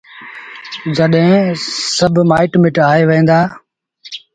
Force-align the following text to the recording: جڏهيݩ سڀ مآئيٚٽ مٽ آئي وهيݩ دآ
جڏهيݩ 0.95 1.57
سڀ 1.97 2.13
مآئيٚٽ 2.29 2.53
مٽ 2.61 2.75
آئي 2.91 3.03
وهيݩ 3.07 3.27
دآ 3.29 3.39